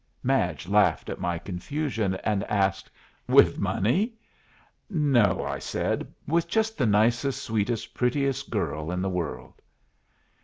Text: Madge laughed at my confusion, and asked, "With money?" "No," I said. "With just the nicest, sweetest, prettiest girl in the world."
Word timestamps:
Madge 0.23 0.67
laughed 0.67 1.09
at 1.11 1.19
my 1.19 1.37
confusion, 1.37 2.15
and 2.23 2.43
asked, 2.45 2.89
"With 3.29 3.59
money?" 3.59 4.13
"No," 4.89 5.45
I 5.47 5.59
said. 5.59 6.11
"With 6.27 6.47
just 6.47 6.75
the 6.75 6.87
nicest, 6.87 7.43
sweetest, 7.43 7.93
prettiest 7.93 8.49
girl 8.49 8.91
in 8.91 9.03
the 9.03 9.09
world." 9.09 9.61